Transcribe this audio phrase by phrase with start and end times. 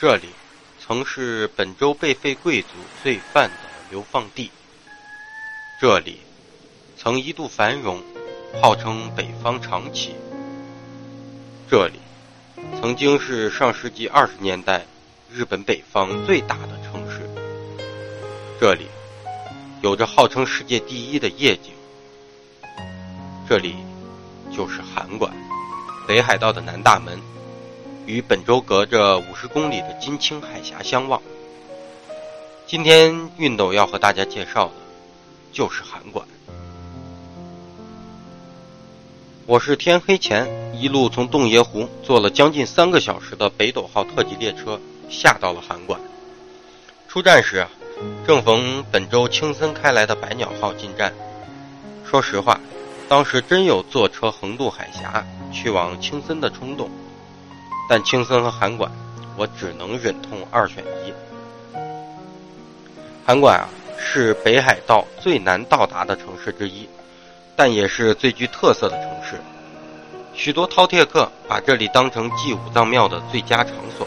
[0.00, 0.28] 这里
[0.78, 2.68] 曾是本州被废贵族
[3.02, 3.56] 罪犯的
[3.90, 4.48] 流放地，
[5.80, 6.20] 这里
[6.96, 8.00] 曾一度繁荣，
[8.62, 10.14] 号称北方长崎。
[11.68, 11.94] 这里
[12.80, 14.86] 曾经是上世纪二十年代
[15.32, 17.28] 日本北方最大的城市，
[18.60, 18.86] 这里
[19.82, 21.72] 有着号称世界第一的夜景。
[23.48, 23.74] 这里
[24.56, 25.34] 就是函馆，
[26.06, 27.20] 北海道的南大门。
[28.08, 31.20] 与本州隔着五十公里的金青海峡相望。
[32.66, 34.72] 今天运斗要和大家介绍的，
[35.52, 36.26] 就是函馆。
[39.44, 46.00] 我是天黑前一路从洞爷湖坐了将近三个小时的北斗号特急列车下到了函馆。
[47.08, 47.66] 出站时，
[48.26, 51.12] 正逢本州青森开来的百鸟号进站。
[52.06, 52.58] 说实话，
[53.06, 56.88] 当时真有坐车横渡海峡去往青森的冲动。
[57.88, 58.90] 但青森和函馆，
[59.36, 61.12] 我只能忍痛二选一。
[63.24, 66.88] 函馆啊，是北海道最难到达的城市之一，
[67.56, 69.40] 但也是最具特色的城市。
[70.34, 74.06] 许多饕餮客把这里当成祭武藏庙的最佳场所。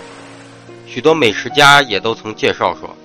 [0.87, 2.95] 许多美食家也都曾介绍说，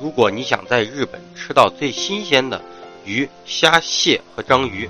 [0.00, 2.60] 如果你想在日本吃到最新鲜的
[3.04, 4.88] 鱼、虾、蟹和章鱼，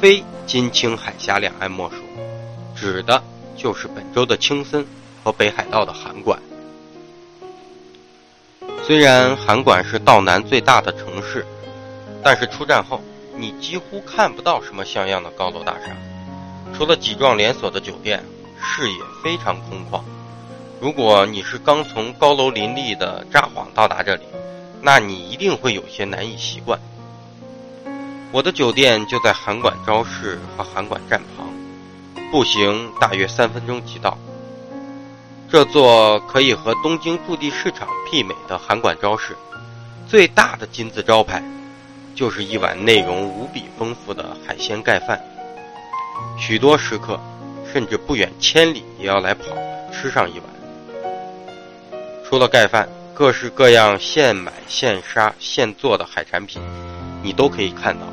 [0.00, 1.96] 非金青海峡两岸莫属。
[2.74, 3.22] 指的。
[3.56, 4.86] 就是本州的青森
[5.22, 6.40] 和北海道的函馆。
[8.86, 11.46] 虽然函馆是道南最大的城市，
[12.22, 13.00] 但是出站后
[13.36, 15.96] 你几乎看不到什么像样的高楼大厦，
[16.76, 18.22] 除了几幢连锁的酒店，
[18.60, 20.02] 视野非常空旷。
[20.80, 24.24] 如果你是刚从高楼林立的札幌到达这里，
[24.82, 26.78] 那你一定会有些难以习惯。
[28.32, 31.48] 我的酒店就在函馆招市和函馆站旁。
[32.30, 34.16] 步行大约三分钟即到。
[35.50, 39.36] 这座可以和东京驻地市场媲美的函馆超市，
[40.08, 41.42] 最大的金字招牌，
[42.14, 45.22] 就是一碗内容无比丰富的海鲜盖饭。
[46.38, 47.20] 许多食客
[47.72, 49.44] 甚至不远千里也要来跑
[49.92, 50.48] 吃上一碗。
[52.24, 56.60] 除了盖饭，各式各样现买现杀现做的海产品，
[57.22, 58.06] 你都可以看到。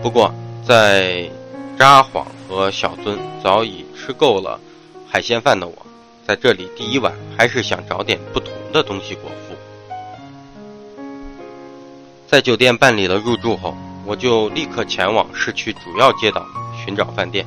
[0.00, 0.32] 不过
[0.64, 1.28] 在
[1.78, 4.60] 札幌和小樽早已吃够了
[5.08, 5.74] 海鲜饭的我，
[6.26, 9.56] 在这里第一晚还是想找点不同的东西果腹。
[12.28, 16.46] 在酒店办理了入住后，我就立刻前往市区主要街道
[16.84, 17.44] 寻找饭店。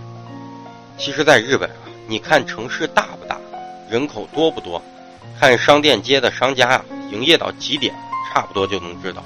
[0.97, 1.75] 其实，在日本啊，
[2.07, 3.37] 你看城市大不大，
[3.89, 4.81] 人口多不多，
[5.39, 7.95] 看商店街的商家啊营业到几点，
[8.31, 9.23] 差不多就能知道。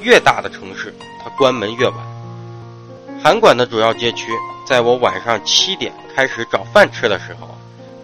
[0.00, 2.13] 越大的城市，它关门越晚。
[3.24, 4.30] 韩馆的主要街区，
[4.66, 7.48] 在我晚上七点开始找饭吃的时候，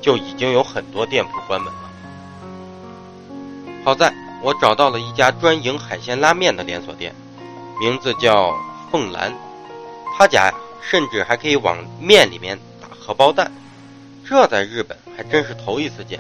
[0.01, 1.91] 就已经有很多店铺关门了。
[3.85, 7.15] 好在我找到了一家专营海鲜拉面的连锁店，
[7.79, 8.59] 名字叫
[8.91, 9.31] 凤兰。
[10.17, 10.51] 他家，
[10.81, 13.53] 甚至还可以往面里面打荷包蛋，
[14.27, 16.19] 这在日本还真是头一次见，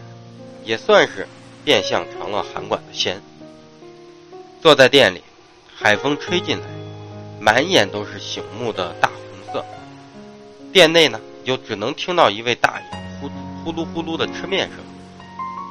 [0.62, 1.26] 也算是
[1.64, 3.18] 变相尝了韩馆的鲜。
[4.60, 5.24] 坐在店里，
[5.74, 6.79] 海风吹进来。
[7.40, 9.64] 满眼都是醒目的大红色，
[10.74, 12.86] 店内呢，就只能听到一位大爷
[13.18, 13.30] 呼
[13.64, 14.78] 呼噜呼噜的吃面声，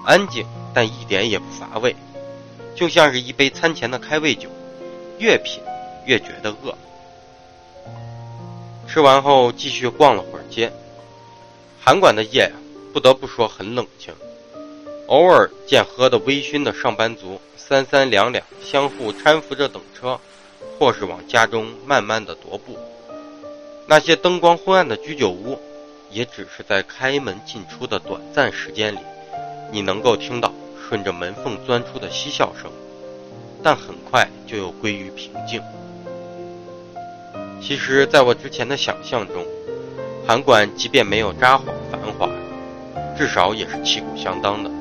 [0.03, 0.43] 安静
[0.73, 1.95] 但一点也不乏味，
[2.75, 4.49] 就像是一杯餐前的开胃酒，
[5.19, 5.61] 越品
[6.07, 6.75] 越觉得饿。
[8.87, 10.73] 吃完后继续逛了会儿街，
[11.79, 12.51] 韩馆的夜呀，
[12.91, 14.11] 不得不说很冷清，
[15.05, 20.19] 偶尔见喝得微醺的上班族三三两两相互搀扶着等车。
[20.77, 22.77] 或是往家中慢慢的踱步，
[23.85, 25.59] 那些灯光昏暗的居酒屋，
[26.09, 28.99] 也只是在开门进出的短暂时间里，
[29.71, 30.53] 你能够听到
[30.87, 32.71] 顺着门缝钻出的嬉笑声，
[33.61, 35.61] 但很快就又归于平静。
[37.61, 39.45] 其实，在我之前的想象中，
[40.25, 42.29] 韩馆即便没有札幌繁华，
[43.17, 44.71] 至少也是旗鼓相当的。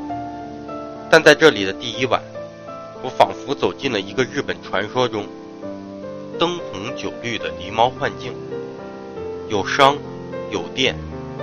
[1.10, 2.22] 但在这里的第一晚，
[3.02, 5.26] 我仿佛走进了一个日本传说中。
[6.38, 8.32] 灯红酒绿的狸猫幻境，
[9.49, 9.96] 有商，
[10.52, 10.96] 有店，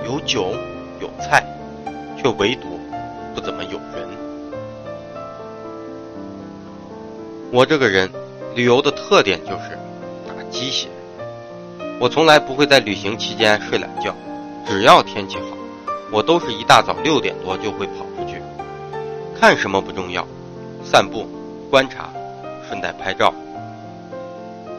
[0.06, 0.54] 有酒，
[1.00, 1.44] 有菜，
[2.16, 2.80] 却唯独
[3.34, 4.08] 不怎么有人。
[7.52, 8.10] 我这个人，
[8.54, 9.78] 旅游的特点就是
[10.26, 10.88] 打鸡血。
[12.00, 14.14] 我从来不会在旅行期间睡懒觉，
[14.66, 15.58] 只要天气好，
[16.10, 18.40] 我都是一大早六点多就会跑出去。
[19.38, 20.26] 看什么不重要，
[20.82, 21.28] 散步、
[21.70, 22.08] 观察，
[22.66, 23.34] 顺带拍照。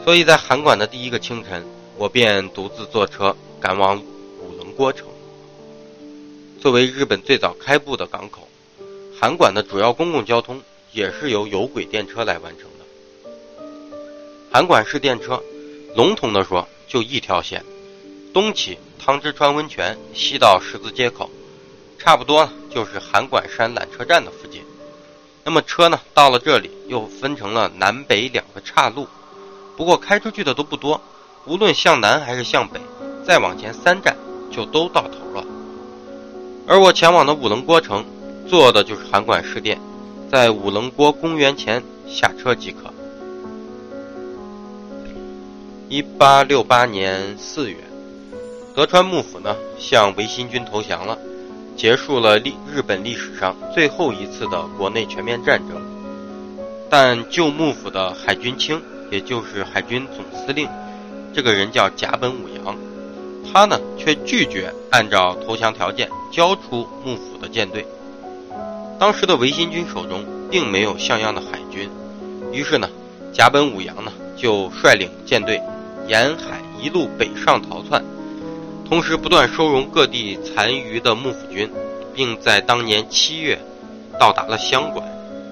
[0.08, 1.62] 所以在函馆的第一个清晨，
[1.98, 4.02] 我便独自坐车赶往
[4.40, 5.06] 五棱郭城。
[6.62, 8.48] 作为日本最早开埠的港口，
[9.20, 10.62] 函馆的主要公共交通
[10.92, 13.66] 也是由有轨电车来完成的。
[14.50, 15.42] 函馆市电车，
[15.94, 17.62] 笼统的说就一条线，
[18.32, 21.28] 东起汤之川温泉，西到十字街口，
[21.98, 24.62] 差不多就是函馆山缆车站的附近。
[25.44, 29.06] 那么车呢，到了这里又分成了南北两个岔路，
[29.78, 31.00] 不过开出去的都不多，
[31.46, 32.80] 无论向南还是向北，
[33.24, 34.16] 再往前三站
[34.50, 35.46] 就都到头了。
[36.66, 38.04] 而我前往的五棱郭城，
[38.48, 39.80] 坐的就是函馆市电，
[40.28, 42.92] 在五棱郭公园前下车即可。
[45.88, 47.76] 一八六八年四月，
[48.74, 51.16] 德川幕府呢向维新军投降了，
[51.76, 55.80] 结束了历日本历史上最后一次的国内全面战争。
[56.90, 60.68] 但旧幕府的海军卿，也就是海军总司令，
[61.34, 62.76] 这个人叫甲本武洋。
[63.50, 67.86] 他呢，却拒绝按照投降条件交出幕府的舰队。
[68.98, 71.88] 当时的维新军手中并没有像样的海军，
[72.52, 72.88] 于是呢，
[73.32, 75.62] 甲本武洋呢就率领舰队
[76.06, 78.04] 沿海一路北上逃窜，
[78.86, 81.70] 同时不断收容各地残余的幕府军，
[82.14, 83.58] 并在当年七月
[84.18, 85.06] 到达了湘馆，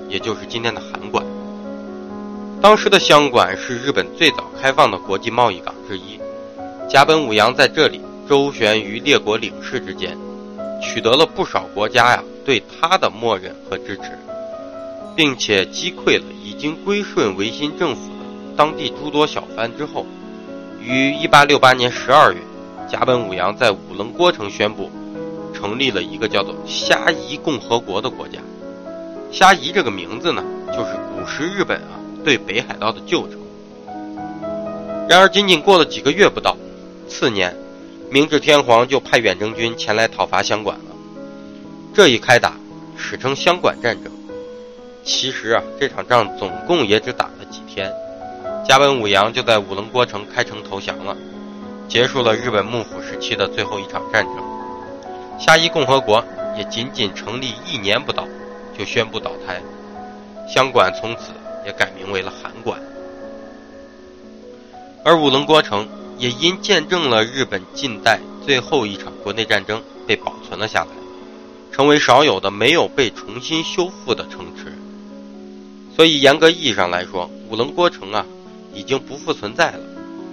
[0.08, 1.25] 也就是今天的函馆。
[2.67, 6.19] 当时的香馆是日本最早开放的国际贸易港之一。
[6.89, 10.19] 甲本武洋在这里周旋于列国领事之间，
[10.83, 14.19] 取得了不少国家呀对他的默认和支持，
[15.15, 18.25] 并且击溃了已经归顺维新政府的
[18.57, 20.05] 当地诸多小藩之后，
[20.83, 22.39] 于1868年12月，
[22.91, 24.91] 甲本武洋在五棱郭城宣布，
[25.55, 28.41] 成立了一个叫做虾夷共和国的国家。
[29.31, 30.43] 虾夷这个名字呢，
[30.73, 31.95] 就是古时日本啊
[32.26, 33.38] 对北海道的旧称。
[35.08, 36.56] 然而，仅仅过了几个月不到。
[37.08, 37.55] 次年，
[38.11, 40.84] 明治天皇就派远征军前来讨伐香馆了。
[41.94, 42.55] 这一开打，
[42.96, 44.12] 史称香馆战争。
[45.05, 47.93] 其实啊，这场仗总共也只打了几天，
[48.69, 51.17] 甲本武阳就在五棱郭城开城投降了，
[51.87, 54.34] 结束了日本幕府时期的最后一场战争。
[55.38, 56.25] 虾夷共和国
[56.58, 58.26] 也仅仅成立一年不到，
[58.76, 59.62] 就宣布倒台，
[60.52, 61.31] 香馆从此
[61.67, 62.81] 也改名为了函馆。
[65.05, 65.87] 而五棱郭城。
[66.19, 70.91] 也因见证了日本近代最后一场国内战争，被保存了下来，
[71.71, 74.73] 成为少有的没有被重新修复的城池。
[75.95, 78.25] 所以严格意义上来说，五棱郭城啊，
[78.73, 79.81] 已经不复存在了。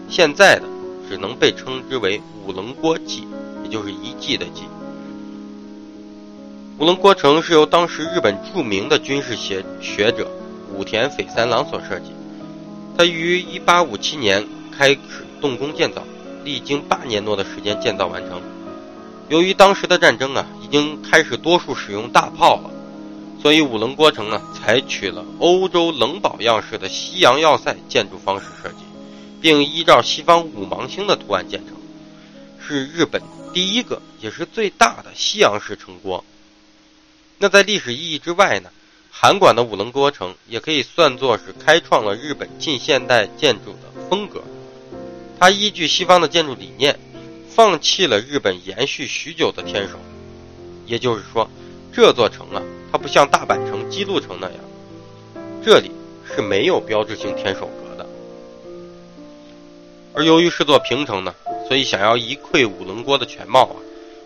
[0.08, 0.64] 现在的
[1.10, 3.28] 只能被称之为五棱郭记，
[3.66, 4.64] 也就是遗迹的记。
[6.80, 10.32] 五棱郭城是由当时日本著名的军事学学者
[10.74, 12.12] 武田斐三郎所设计，
[12.98, 14.48] 他于1857年
[14.78, 15.00] 开始。
[15.44, 16.02] 动工建造，
[16.46, 18.42] 历经八年多的时间建造完成。
[19.28, 22.72] 由于当时的战争啊，已经开始多数使用大炮了，
[23.42, 28.86] 所以五棱郭城呢，采取了欧洲冷堡样式的西洋要塞建筑方式设计，
[29.42, 31.76] 并依照西方五芒星的图案建成，
[32.66, 33.22] 是日本
[33.54, 36.24] 第一个也是最大的西洋式城郭。
[37.38, 38.70] 那在历史意义之外呢，
[39.24, 44.44] 函馆的五棱郭城也可以算作是开创了日本近现代建筑的风格。
[45.40, 47.00] 它依据西方的建筑理念，
[47.50, 49.98] 放弃了日本延续许久的天守，
[50.86, 51.50] 也就是说，
[51.94, 52.62] 这座城啊，
[52.92, 54.58] 它不像大阪城、姬路城那样，
[55.64, 55.90] 这里
[56.36, 58.06] 是没有标志性天守阁的。
[60.14, 61.34] 而由于是座平城呢，
[61.66, 63.76] 所以想要一窥五棱郭的全貌啊，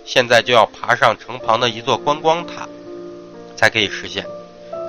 [0.05, 2.67] 现在就要爬上城旁的一座观光塔，
[3.55, 4.25] 才可以实现，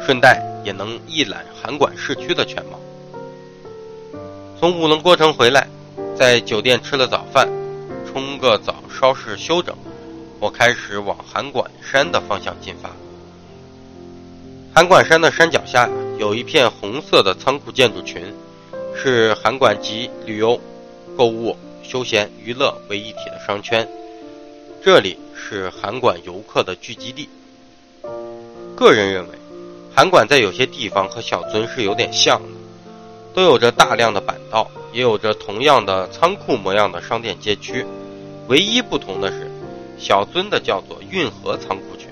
[0.05, 2.79] 顺带也能一览函馆市区的全貌。
[4.59, 5.69] 从五棱郭城回来。
[6.17, 7.49] 在酒店吃了早饭，
[8.05, 9.73] 冲个澡，稍事休整，
[10.41, 12.91] 我开始往函馆山的方向进发。
[14.75, 15.89] 函馆山的山脚下
[16.19, 18.35] 有一片红色的仓库建筑群，
[18.97, 20.61] 是函馆集旅游、
[21.17, 23.89] 购物、休闲、娱乐为一体的商圈。
[24.83, 27.29] 这里是函馆游客的聚集地。
[28.75, 29.39] 个人认为，
[29.99, 32.49] 函馆在有些地方和小樽是有点像的，
[33.35, 34.71] 都有着大量的板道。
[34.93, 37.85] 也有着同样的仓库模样的商店街区，
[38.47, 39.51] 唯一不同的是，
[39.99, 42.11] 小樽的叫做运河仓库群，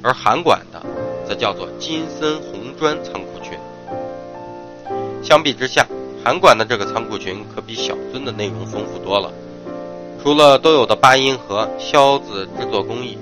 [0.00, 0.82] 而函馆的
[1.28, 3.58] 则叫做金森红砖仓库群。
[5.22, 5.86] 相比之下，
[6.24, 9.30] 函馆的这个仓库群可比小樽的内容丰富多了。
[10.22, 13.18] 除了都有的八音盒、销子制作工艺，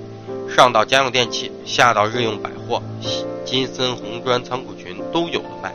[0.47, 2.81] 上到家用电器，下到日用百货，
[3.47, 5.73] 金森红砖仓库群都有的卖。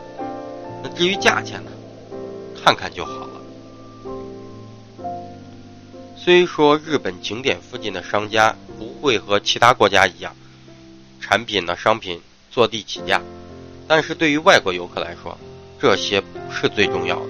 [0.83, 1.71] 那至于价钱呢？
[2.63, 3.41] 看看就好了。
[6.15, 10.35] 虽说日本景点附近的商家不会和其他国家一样，
[11.19, 13.19] 产品呢商品坐地起价。
[13.87, 15.35] 但是对于外国游客来说，
[15.81, 17.27] 这些不是最重要的。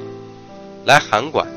[0.86, 1.48] 来函馆，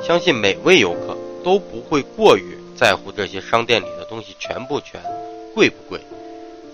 [0.00, 5.02] 相信每位游客都不会过于在乎这些商店里的东西全不全、
[5.54, 6.00] 贵不贵，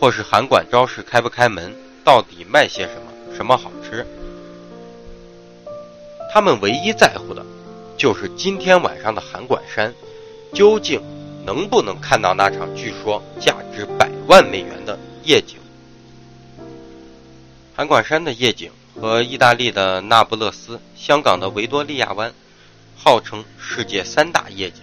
[0.02, 4.04] 或是函馆超市开不开门、到底卖些什么、什么好吃。
[6.32, 7.46] 他们唯一在乎的，
[7.96, 9.94] 就是今天晚上的函馆山，
[10.52, 11.00] 究竟
[11.46, 15.56] 能不能看到那场据说价值百万美元的夜景。
[17.76, 22.34] 函馆山的夜景和意大利的那不勒斯、香港的维多利亚湾，
[22.96, 24.80] 号称世界三大夜景。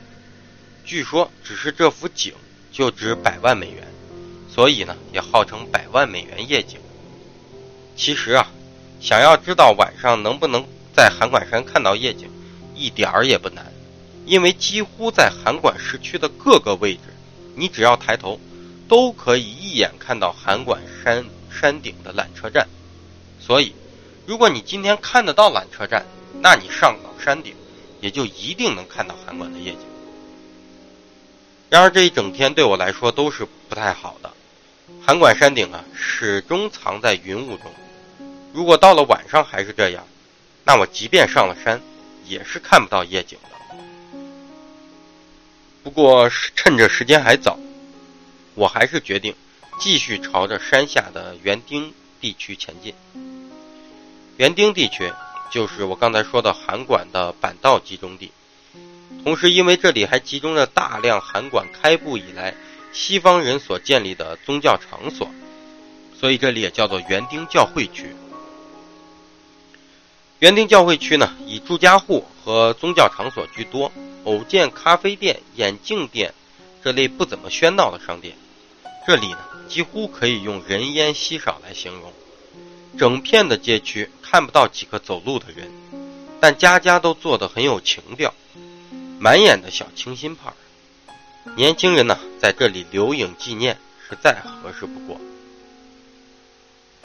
[0.85, 2.33] 据说只是这幅景
[2.71, 3.85] 就值百万美元，
[4.59, 6.81] 所以呢也号称百万美元夜景。
[7.95, 8.45] 其实啊，
[8.99, 10.67] 想要知道晚上能不能。
[10.93, 12.29] 在函馆山看到夜景，
[12.75, 13.65] 一点儿也不难，
[14.25, 17.03] 因为几乎在函馆市区的各个位置，
[17.55, 18.37] 你只要抬头，
[18.89, 22.67] 都可以一眼看到函馆山山顶的缆车站。
[23.39, 23.73] 所以，
[24.25, 26.05] 如果你今天看得到缆车站，
[26.41, 27.55] 那你上到山顶，
[28.01, 29.79] 也就一定能看到函馆的夜景。
[31.69, 34.29] 然而这一整天对我来说都是不太好的，
[35.05, 37.71] 函馆山顶啊始终藏在云雾中，
[38.53, 40.05] 如果到了晚上还是这样。
[40.65, 41.81] 那我即便上了山，
[42.25, 43.49] 也是看不到夜景的。
[45.81, 47.57] 不过趁着时间还早，
[48.53, 49.33] 我还是决定
[49.79, 51.91] 继续朝着山下的园丁
[52.21, 52.93] 地区前进。
[54.37, 55.11] 园丁地区
[55.49, 58.31] 就是我刚才说的函馆的板道集中地，
[59.23, 62.53] 同时因为这里还集中着大量函馆开埠以来
[62.91, 65.29] 西方人所建立的宗教场所，
[66.19, 68.15] 所以这里也叫做园丁教会区。
[70.39, 73.91] 园丁教会区呢，以住家户和宗教场所居多，
[74.23, 76.33] 偶见咖啡店、眼镜店
[76.83, 78.35] 这类不怎么喧闹的商店。
[79.05, 82.13] 这里呢，几乎可以用人烟稀少来形容。
[82.97, 85.69] 整片的街区看不到几个走路的人，
[86.39, 88.33] 但家家都做得很有情调，
[89.19, 90.53] 满眼的小清新派。
[91.55, 93.77] 年轻人呢，在这里留影纪念
[94.07, 95.19] 是再合适不过。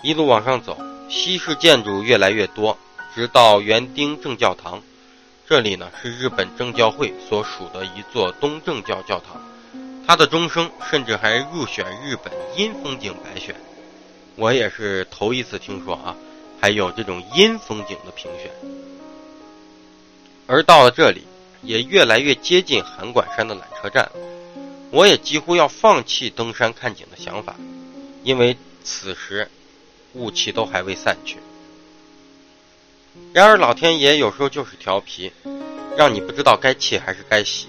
[0.03, 2.77] 一路往上走，西式建筑越来越多。
[3.15, 4.83] 直到园丁正教堂，
[5.49, 9.41] 这里呢是日本正教会所属的一座东正教教堂，
[10.05, 13.55] 它的钟声甚至还入选日本阴风景白选，
[14.35, 16.17] 我也是头一次听说啊，
[16.61, 18.51] 还有这种阴风景的评选。
[20.49, 21.23] 而到了这里，
[21.65, 24.11] 也越来越接近函馆山的缆车站，
[24.91, 27.57] 我也几乎要放弃登山看景的想法，
[28.23, 29.51] 因为此时
[30.13, 31.39] 雾气都还未散去。
[33.33, 35.33] 然而，老天爷有时候就是调皮，
[35.97, 37.69] 让你不知道该气还是该喜。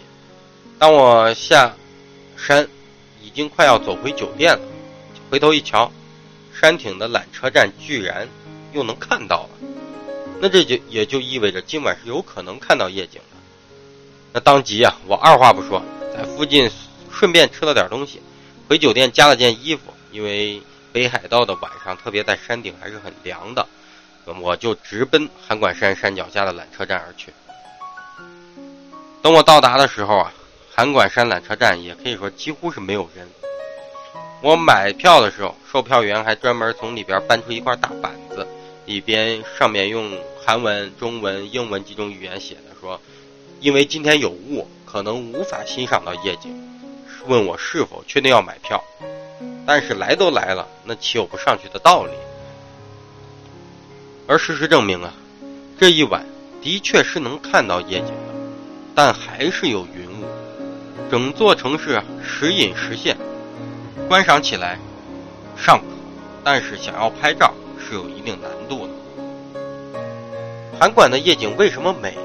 [0.78, 1.76] 当我下
[2.36, 2.68] 山，
[3.22, 4.68] 已经快要走回酒店了，
[5.30, 5.92] 回头一瞧，
[6.54, 8.28] 山顶的缆车站居然
[8.74, 9.50] 又能看到了。
[10.42, 13.35] 那这就也就意味着今晚是有可能看到夜景的。
[14.36, 15.82] 那当即啊，我二话不说，
[16.14, 16.70] 在附近
[17.10, 18.22] 顺便吃了点东西，
[18.68, 20.62] 回酒店加了件衣服，因为
[20.92, 23.66] 北海道的晚上，特别在山顶还是很凉的。
[24.42, 27.32] 我就直奔函馆山山脚下的缆车站而去。
[29.22, 30.34] 等我到达的时候啊，
[30.76, 33.26] 函馆山缆车站也可以说几乎是没有人。
[34.42, 38.46] 我买票的时候，售票员还专门从里边搬出一块大板子，
[38.86, 43.00] 里边上面用韩文、中文、英文几种语言写的，说
[43.60, 46.52] 因为今天有雾，可能无法欣赏到夜景，
[47.28, 48.84] 问我是否确定要买票。
[49.66, 52.12] 但是来都来了，那岂有不上去的道理？
[54.28, 55.14] 而事实证明啊，
[55.80, 56.26] 这一晚
[56.62, 58.34] 的确是能看到夜景的，
[58.94, 60.26] 但还是有云雾，
[61.10, 63.18] 整座城市时隐时现，
[64.08, 64.78] 观赏起来
[65.58, 65.86] 尚可，
[66.44, 68.94] 但是想要拍照是有一定难度的。
[70.80, 72.16] 韩馆的夜景为什么美？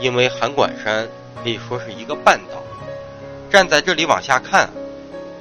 [0.00, 1.08] 因为函馆山
[1.42, 2.62] 可以说是一个半岛，
[3.50, 4.68] 站在这里往下看，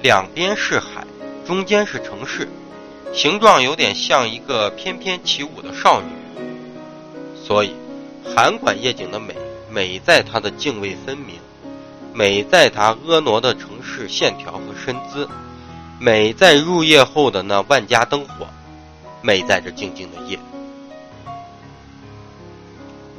[0.02, 1.06] 两边是海，
[1.46, 2.48] 中间是城市。
[3.14, 6.08] 形状有点像一个翩翩起舞的少女，
[7.42, 7.74] 所以
[8.26, 9.34] 函馆夜景的美，
[9.70, 11.36] 美在它的泾渭分明，
[12.14, 15.30] 美在它婀娜的城市线条和身姿，
[15.98, 18.48] 美在入夜后的那万家灯火，
[19.22, 20.38] 美在这静静的夜。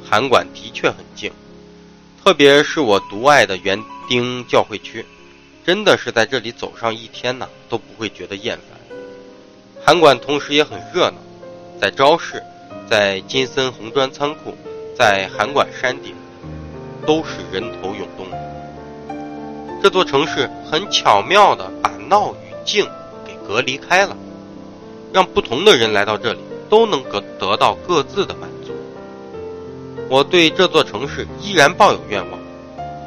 [0.09, 1.29] 函馆的确很静，
[2.23, 5.05] 特别是我独爱的园丁教会区，
[5.65, 8.97] 真的是在这里走上一天呢，都不会觉得厌烦。
[9.83, 11.17] 函馆同时也很热闹，
[11.81, 12.41] 在招市，
[12.89, 14.55] 在金森红砖仓库，
[14.97, 16.15] 在函馆山顶，
[17.05, 18.25] 都是人头涌动。
[19.83, 22.85] 这座城市很巧妙地把闹与静
[23.25, 24.15] 给隔离开了，
[25.11, 28.56] 让不同的人来到这里都能得得到各自的满足。
[30.09, 32.39] 我对这座城市依然抱有愿望，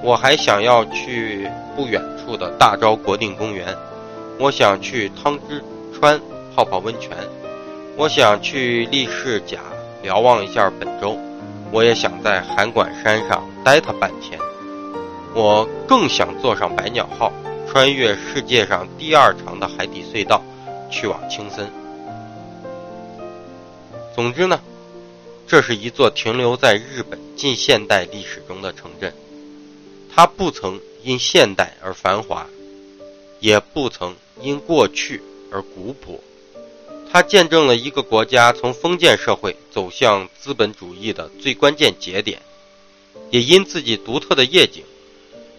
[0.02, 3.74] 我还想要去不远处的大昭国定公园，
[4.38, 5.64] 我想去汤之
[5.94, 6.20] 川
[6.54, 7.16] 泡泡温泉，
[7.96, 9.60] 我想去立士甲
[10.02, 11.16] 瞭望一下本州，
[11.70, 14.38] 我也想在函馆山上待它半天。
[15.34, 17.32] 我更想坐上百鸟号，
[17.66, 20.42] 穿越世界上第二长的海底隧道，
[20.90, 21.66] 去往青森。
[24.14, 24.60] 总之呢，
[25.50, 29.12] 这是一座停留在日本近现代历史中的城镇，
[30.14, 32.46] 它不曾因现代而繁华，
[33.40, 36.22] 也不曾因过去而古朴。
[37.10, 42.40] 它见证了一个国家从封建社会走向资本主义的最关键节点，
[43.32, 44.84] 也因自己独特的夜景。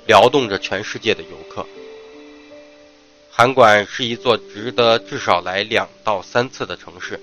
[0.07, 1.65] 撩动着全世界的游客。
[3.29, 7.19] 函馆是一座值得至少来两到三次的城市，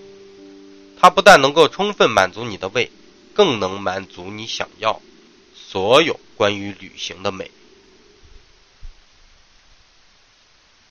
[1.01, 2.91] 它不但能够充分满足你的胃，
[3.33, 5.01] 更能满足你想要
[5.55, 7.51] 所有关于旅行的美。